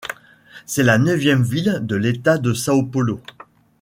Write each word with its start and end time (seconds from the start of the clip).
C'est 0.65 0.81
la 0.81 0.97
neuvième 0.97 1.43
ville 1.43 1.77
de 1.83 1.95
l'État 1.95 2.39
de 2.39 2.53
São 2.53 2.89
Paulo. 2.89 3.21